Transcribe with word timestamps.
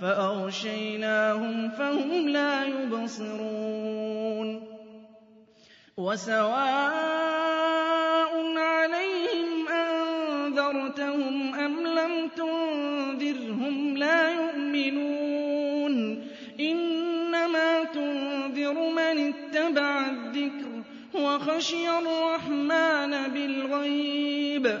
فأغشيناهم 0.00 1.70
فهم 1.70 2.28
لا 2.28 2.64
يبصرون. 2.64 4.62
وسواء 5.96 7.40
عليهم 8.56 9.68
أنذرتهم 9.68 11.54
أم 11.54 11.86
لم 11.86 12.28
تنذرهم 12.36 13.96
لا 13.96 14.28
يؤمنون. 14.28 16.26
إنما 16.60 17.84
تنذر 17.84 18.90
من 18.90 19.32
اتبع 19.34 20.06
الذكر 20.06 20.82
وخشي 21.14 21.88
الرحمن 21.98 23.10
بالغيب. 23.34 24.80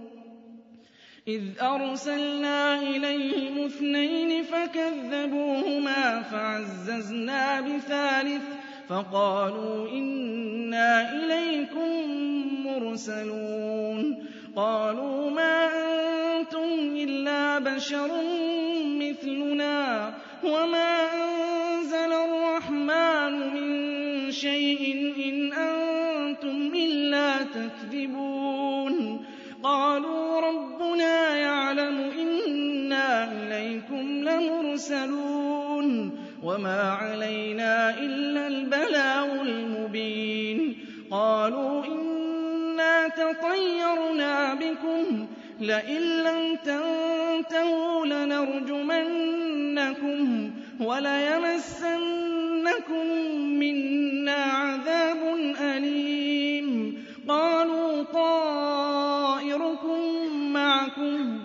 إذ 1.27 1.41
أرسلنا 1.61 2.81
إليهم 2.81 3.65
اثنين 3.65 4.43
فكذبوهما 4.43 6.21
فعززنا 6.21 7.61
بثالث 7.61 8.43
فقالوا 8.89 9.89
إنا 9.89 11.13
إليكم 11.13 11.89
مرسلون 12.65 14.25
قالوا 14.55 15.29
ما 15.29 15.65
أنتم 15.65 16.97
إلا 16.97 17.59
بشر 17.59 18.09
مثلنا 18.99 20.13
وما 20.43 21.05
أنزل 21.13 22.13
الرحمن 22.13 23.53
من 23.53 24.31
شيء 24.31 25.13
إن 25.25 25.53
أنتم 25.53 26.71
إلا 26.75 27.37
تكذبون 27.43 28.30
إليكم 34.51 34.61
لمرسلون 34.61 36.11
وما 36.43 36.81
علينا 36.81 37.99
إلا 37.99 38.47
البلاغ 38.47 39.41
المبين 39.41 40.77
قالوا 41.11 41.85
إنا 41.85 43.07
تطيرنا 43.07 44.53
بكم 44.53 45.27
لئن 45.59 46.01
لم 46.23 46.55
تنتهوا 46.55 48.05
لنرجمنكم 48.05 49.41
وليمسنكم 50.79 51.91
منا 53.59 54.35
عذاب 54.35 55.17
أليم 55.61 56.97
قالوا 57.27 58.03
طائركم 58.03 60.01
معكم 60.53 61.39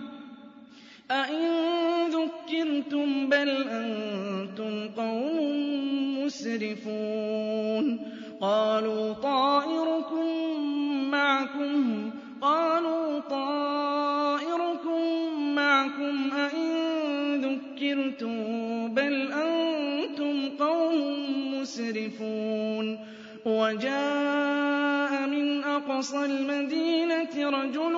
أئن 1.10 1.75
بل 3.28 3.68
أنتم 3.68 4.88
قوم 4.96 6.24
مسرفون. 6.24 7.98
قالوا 8.40 9.12
طائركم 9.12 10.60
معكم. 11.10 12.10
قالوا 12.42 13.20
طائركم 13.20 15.02
معكم. 15.54 16.30
أئن 16.36 16.66
ذكرتم 17.40 18.36
بل 18.94 19.32
أنتم 19.32 20.48
قوم 20.64 21.00
مسرفون. 21.54 22.98
وجاء 23.46 25.26
من 25.26 25.64
أقصى 25.64 26.24
المدينة 26.24 27.50
رجل 27.50 27.96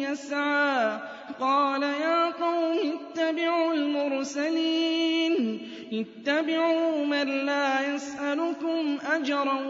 يسعى 0.00 1.13
قال 1.40 1.82
يا 1.82 2.30
قوم 2.30 2.78
اتبعوا 2.94 3.74
المرسلين. 3.74 5.60
اتبعوا 5.92 7.04
من 7.04 7.46
لا 7.46 7.94
يسألكم 7.94 8.98
أجرا 9.12 9.60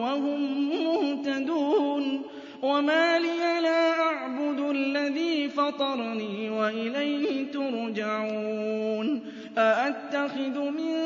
وهم 0.00 0.70
مهتدون. 0.84 2.22
وما 2.62 3.18
لي 3.18 3.60
لا 3.60 4.00
أعبد 4.00 4.60
الذي 4.60 5.48
فطرني 5.48 6.50
وإليه 6.50 7.52
ترجعون. 7.52 9.20
أأتخذ 9.58 10.60
من 10.70 10.96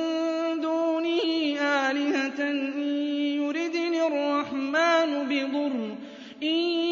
دونه 0.60 1.22
آلهة 1.60 2.50
إن 2.50 2.76
يردني 3.42 4.06
الرحمن 4.06 5.28
بضر. 5.28 5.96
إن 6.42 6.83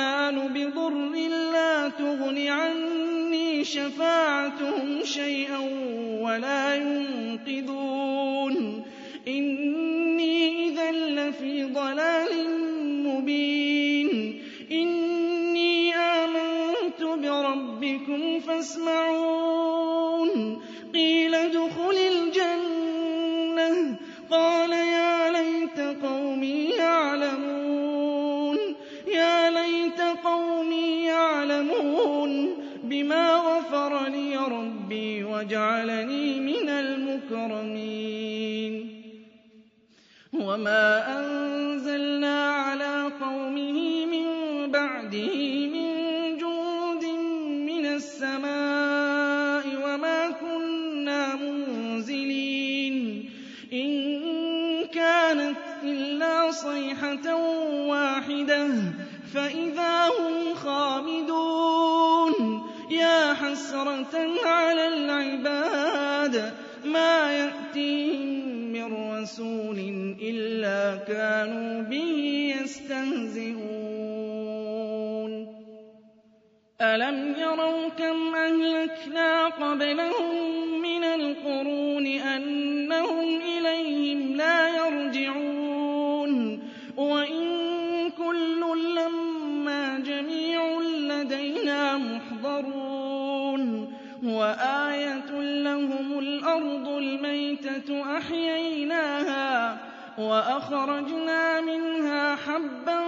الرحمن 0.00 0.48
بضر 0.48 0.94
لا 1.52 1.88
تغن 1.88 2.48
عني 2.48 3.64
شفاعتهم 3.64 5.04
شيئا 5.04 5.58
ولا 6.20 6.74
ينقذون 6.74 7.83
وجعلني 35.24 36.40
من 36.40 36.68
المكرمين. 36.68 38.24
وما 40.32 41.18
أنزلنا 41.18 42.50
على 42.50 43.10
قومه 43.20 44.06
من 44.06 44.26
بعده 44.70 45.66
من 45.66 45.88
جند 46.36 47.04
من 47.70 47.86
السماء 47.86 49.66
وما 49.84 50.30
كنا 50.30 51.34
منزلين. 51.34 53.30
إن 53.72 53.94
كانت 54.86 55.56
إلا 55.82 56.50
صيحة 56.50 57.34
واحدة 57.86 58.68
فإذا 59.34 60.08
هم 60.08 60.54
خامدون. 60.54 62.23
حسرة 63.44 64.14
على 64.44 64.88
الْعِبَادِ 64.88 66.52
مَا 66.84 67.32
يَأْتِيهِم 67.32 68.72
مِّن 68.72 69.20
رَّسُولٍ 69.20 69.78
إِلَّا 70.22 70.96
كَانُوا 70.96 71.82
بِهِ 71.82 72.10
يَسْتَهْزِئُونَ. 72.60 73.64
أَلَمْ 76.80 77.34
يَرَوْا 77.38 77.88
كَمْ 77.88 78.34
أَهْلَكْنَا 78.34 79.48
قَبْلَهُم 79.48 80.34
مِّنَ 80.82 81.04
الْقُرُونِ 81.04 82.06
أَنَّهُمْ 82.06 83.40
إِلَيْهِمْ 83.40 84.36
لَا 84.36 84.68
يَرْجِعُونَ. 84.68 86.62
وَإِن 86.96 87.44
كُلٌّ 88.10 88.60
لَّمَّا 88.94 89.98
جَمِيعٌ 89.98 90.80
لَّدَيْنَا 90.80 91.96
مُحْضَرُونَ. 91.96 92.93
وَآيَةٌ 94.24 95.30
لَّهُمُ 95.40 96.18
الْأَرْضُ 96.18 96.88
الْمَيْتَةُ 96.88 98.16
أَحْيَيْنَاهَا 98.18 99.76
وَأَخْرَجْنَا 100.18 101.60
مِنْهَا 101.60 102.36
حَبًّا 102.36 103.00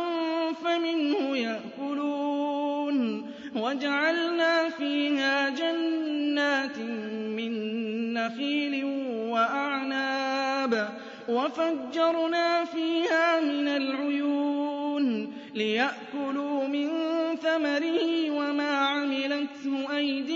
فَمِنْهُ 0.64 1.36
يَأْكُلُونَ 1.36 3.26
وَجَعَلْنَا 3.56 4.68
فِيهَا 4.68 5.48
جَنَّاتٍ 5.48 6.78
مِّن 7.38 7.52
نَّخِيلٍ 8.14 8.84
وَأَعْنَابٍ 9.32 10.88
وَفَجَّرْنَا 11.28 12.64
فِيهَا 12.64 13.40
مِنَ 13.40 13.68
الْعُيُونِ 13.68 15.32
لِيَأْكُلُوا 15.54 16.66
مِن 16.68 16.88
ثَمَرِهِ 17.36 18.30
وَمَا 18.30 18.70
عَمِلَتْهُ 18.70 19.96
أَيْدِيهِمْ 19.96 20.35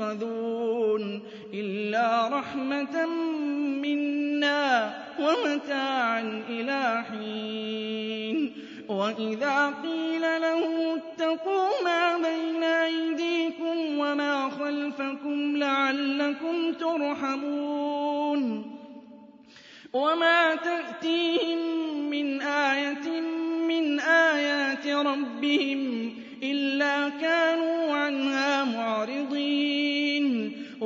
يُنقَذُونَ 0.00 1.20
إِلَّا 1.54 2.28
رَحْمَةً 2.28 3.06
مِّنَّا 3.82 4.94
وَمَتَاعًا 5.20 6.42
إِلَىٰ 6.48 7.04
حِينٍ. 7.10 8.52
وَإِذَا 8.88 9.74
قِيلَ 9.82 10.20
لَهُمُ 10.20 10.98
اتَّقُوا 10.98 11.68
مَا 11.84 12.16
بَيْنَ 12.16 12.62
أَيْدِيكُمْ 12.62 13.98
وَمَا 13.98 14.50
خَلْفَكُمْ 14.50 15.56
لَعَلَّكُمْ 15.56 16.72
تُرْحَمُونَ. 16.72 18.42
وَمَا 19.92 20.54
تَأْتِيهِم 20.54 21.58
مِّنْ 22.10 22.40
آيَةٍ 22.42 23.20
مِّنْ 23.68 24.00
آيَاتِ 24.00 24.86
رَبِّهِمْ 24.86 26.12
إِلَّا 26.42 27.08
كَانُوا 27.08 27.94
عَنْهَا 27.94 28.64
مُعْرِضِينَ. 28.64 29.47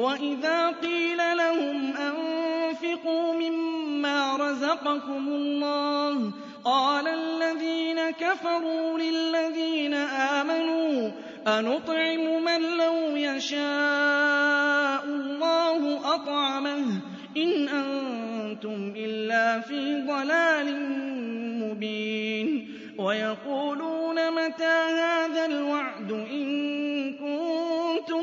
وَإِذَا 0.03 0.69
قِيلَ 0.69 1.17
لَهُمْ 1.37 1.95
أَنفِقُوا 1.97 3.35
مِمَّا 3.35 4.37
رَزَقَكُمُ 4.37 5.29
اللَّهُ 5.29 6.33
قَالَ 6.65 7.09
الَّذِينَ 7.09 8.11
كَفَرُوا 8.11 8.99
لِلَّذِينَ 8.99 9.95
آمَنُوا 9.95 11.11
أَنُطْعِمُ 11.47 12.45
مَن 12.45 12.61
لَّوْ 12.79 13.17
يَشَاءُ 13.17 15.05
اللَّهُ 15.05 16.15
أَطْعَمَهُ 16.15 16.85
إِنْ 17.37 17.69
أَنتُمْ 17.69 18.93
إِلَّا 18.97 19.61
فِي 19.61 20.03
ضَلَالٍ 20.07 20.69
مُّبِينٍ 21.63 22.49
وَيَقُولُونَ 22.99 24.19
مَتَىٰ 24.35 24.81
هَٰذَا 24.99 25.47
الْوَعْدُ 25.47 26.11
إِن 26.13 26.92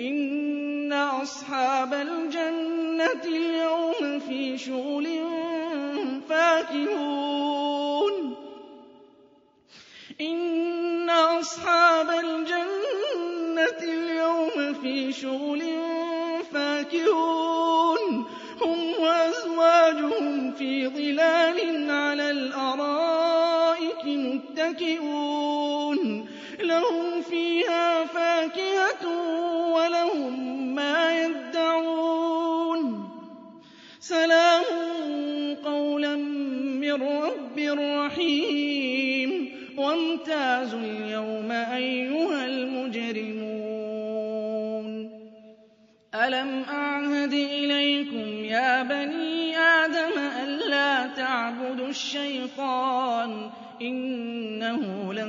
إِنَّ 0.00 0.92
أَصْحَابَ 0.92 1.94
الْجَنَّةِ 1.94 3.24
الْيَوْمَ 3.24 4.18
فِي 4.18 4.58
شُغُلٍ 4.58 5.06
فَاكِهُونَ. 6.28 8.34
إِنَّ 10.20 11.10
أَصْحَابَ 11.10 12.10
الْجَنَّةِ 12.10 13.82
الْيَوْمَ 13.82 14.74
فِي 14.74 15.12
شُغُلٍ 15.12 15.62
فَاكِهُونَ. 16.52 18.24
هُمْ 18.62 18.92
وَأَزْوَاجُهُمْ 19.00 20.52
فِي 20.52 20.88
ظِلَالٍ 20.88 21.90
عَلَى 21.90 22.30
الْأَرَائِكِ 22.30 24.04
مُتَّكِئُونَ. 24.04 26.26
لَهُمْ 26.60 27.22
فِيهَا 27.22 27.99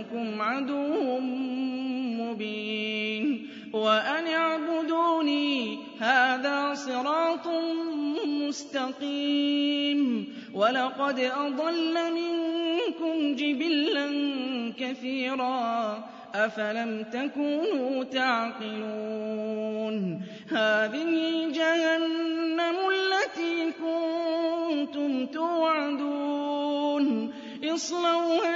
لكم 0.01 0.41
عدو 0.41 1.19
مبين. 2.19 3.47
وأن 3.73 4.27
اعبدوني 4.27 5.79
هذا 5.99 6.73
صراط 6.73 7.47
مستقيم. 8.25 10.27
ولقد 10.53 11.19
أضل 11.19 12.13
منكم 12.13 13.35
جبلا 13.35 14.07
كثيرا. 14.79 16.03
أفلم 16.35 17.05
تكونوا 17.13 18.03
تعقلون. 18.03 20.21
هذه 20.51 21.47
جهنم 21.53 22.75
التي 22.89 23.71
كنتم 23.71 25.25
توعدون. 25.25 27.33
اصلوها 27.63 28.55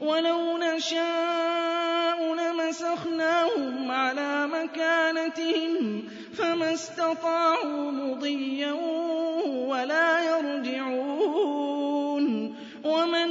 ولو 0.00 0.58
نشاء 0.58 2.34
لمسخناهم 2.34 3.90
على 3.90 4.46
مكانتهم 4.46 6.04
فما 6.34 6.72
استطاعوا 6.72 7.90
مضيا 7.90 8.72
ولا 9.68 10.38
يرجعون. 10.38 11.76
ومن 12.84 13.28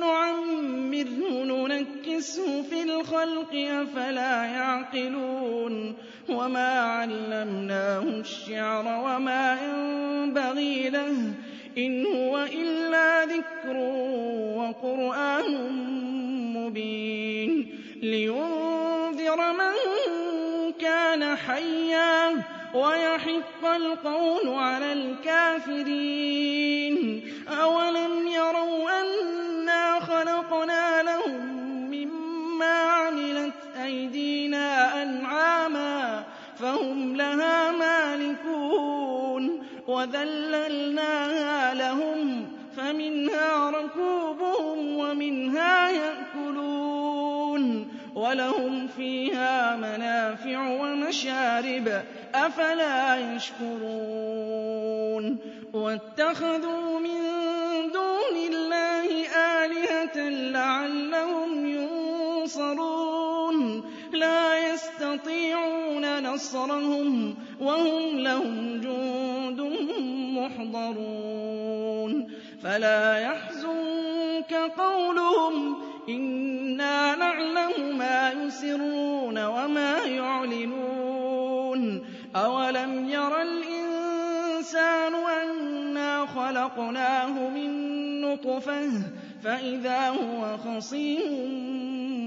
نعمره 0.00 1.44
ننكسه 1.44 2.62
في 2.62 2.82
الخلق 2.82 3.54
أفلا 3.54 4.44
يعقلون. 4.44 5.94
وما 6.28 6.80
علمناه 6.80 8.02
الشعر 8.02 8.86
وما 8.86 9.58
ينبغي 9.62 10.90
له 10.90 11.34
إن 11.78 12.06
هو 12.06 12.38
إلا 12.38 13.24
ذكر 13.24 13.76
وقرآن 14.56 15.72
مبين 16.56 17.78
لينذر 18.02 19.52
من 19.52 19.72
كان 20.80 21.36
حيا 21.36 22.42
ويحق 22.74 23.64
القول 23.64 24.48
على 24.48 24.92
الكافرين. 24.92 26.32
أولم 27.62 28.28
يروا 28.28 29.00
أنا 29.00 30.00
خلقنا 30.00 31.02
لهم 31.02 31.46
مما 31.90 32.74
عملت 32.74 33.54
أيدينا 33.84 35.02
أنعاما 35.02 36.24
فهم 36.58 37.16
لها 37.16 37.61
وذللناها 40.02 41.74
لهم 41.74 42.46
فمنها 42.76 43.70
ركوبهم 43.70 44.96
ومنها 44.96 45.90
يأكلون 45.90 46.72
وَلَهُمْ 48.14 48.88
فِيهَا 48.88 49.76
مَنَافِعُ 49.76 50.68
وَمَشَارِبُ 50.68 52.02
أَفَلَا 52.34 53.34
يَشْكُرُونَ 53.34 54.58
وَاتَّخَذُوا 55.72 57.00
مِن 57.00 57.20
دُونِ 57.92 58.36
اللَّهِ 58.52 59.26
آلِهَةً 59.64 60.28
لَّعَلَّهُمْ 60.28 61.66
يُنصَرُونَ 61.66 63.12
لَا 64.12 64.72
يَسْتَطِيعُونَ 64.72 66.22
نَصْرَهُمْ 66.22 67.34
وَهُمْ 67.60 68.18
لَهُمْ 68.18 68.80
جُندٌ 68.80 69.21
مُّحْضَرُونَ 70.42 72.26
فَلَا 72.62 73.18
يَحْزُنكَ 73.18 74.54
قَوْلُهُمْ 74.78 75.76
إِنَّا 76.08 77.16
نَعْلَمُ 77.16 77.98
مَا 77.98 78.32
يُسِرُّونَ 78.32 79.44
وَمَا 79.44 79.98
يُعْلِنُونَ. 80.04 82.04
أَوَلَمْ 82.36 83.08
يَرَ 83.08 83.42
الْإِنسَانُ 83.42 85.14
أَنَّا 85.14 86.26
خَلَقْنَاهُ 86.26 87.48
مِن 87.48 87.70
نُّطْفَةٍ 88.20 88.90
فَإِذَا 89.44 90.08
هُوَ 90.08 90.58
خَصِيمٌ 90.58 91.32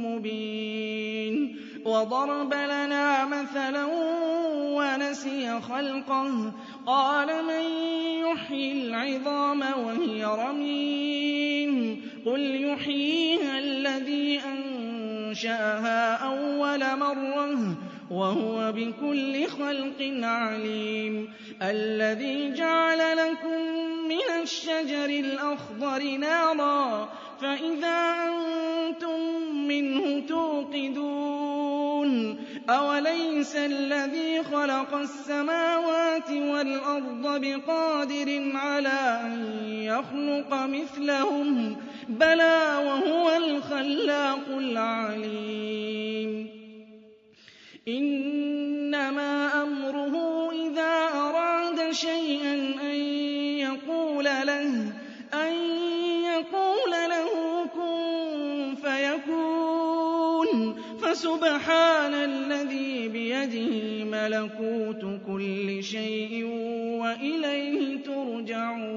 مُّبِينٌ. 0.05 1.55
وَضَرَبَ 1.85 2.53
لَنَا 2.53 3.25
مَثَلًا 3.25 3.85
وَنَسِيَ 4.55 5.61
خَلْقَهُ. 5.61 6.51
قَالَ 6.85 7.27
مَن 7.27 8.04
يُحْيِي 8.45 8.71
الْعِظَامَ 8.71 9.61
وَهِيَ 9.61 10.25
رَمِيمٌ. 10.25 12.01
قُلْ 12.25 12.41
يُحْيِيهَا 12.41 13.59
الَّذِي 13.59 14.39
أَنشَأَهَا 14.39 16.13
أَوَّلَ 16.15 16.99
مَرَّةٍ 16.99 17.75
وَهُوَ 18.11 18.71
بِكُلِّ 18.71 19.47
خَلْقٍ 19.47 20.25
عَلِيمٌ. 20.25 21.27
الَّذِي 21.61 22.53
جَعَلَ 22.53 23.17
لَكُم 23.17 23.61
مِّنَ 24.07 24.41
الشَّجَرِ 24.41 25.05
الْأَخْضَرِ 25.05 26.17
نَارًا 26.17 27.09
فَإِذَا 27.41 28.15
أَنتُم 28.29 29.19
مِّنْهُ 29.67 30.19
تُوقِدُونَ. 30.27 31.35
أَوَلَيْسَ 32.69 33.55
الَّذِي 33.55 34.43
خَلَقَ 34.43 34.93
السَّمَاوَاتِ 34.93 36.29
وَالْأَرْضَ 36.31 37.41
بِقَادِرٍ 37.41 38.51
عَلَىٰ 38.55 39.21
أَن 39.25 39.33
يَخْلُقَ 39.69 40.53
مِثْلَهُم 40.53 41.75
ۚ 41.75 41.77
بَلَىٰ 42.09 42.81
وَهُوَ 42.87 43.37
الْخَلَّاقُ 43.37 44.47
الْعَلِيمُ 44.49 46.49
إِنَّمَا 47.87 49.63
أَمْرُهُ 49.63 50.15
إِذَا 50.51 50.93
أَرَادَ 51.13 51.91
شَيْئًا 51.91 52.53
أَن 52.81 52.95
يَقُولَ 53.61 54.25
لَهُ 54.25 54.93
فَسُبْحَانَ 61.15 62.13
الَّذِي 62.13 63.07
بِيَدِهِ 63.07 64.03
مَلَكُوتُ 64.03 65.19
كُلِّ 65.27 65.83
شَيْءٍ 65.83 66.43
وَإِلَيْهِ 67.01 68.03
تُرْجَعُونَ. 68.03 68.94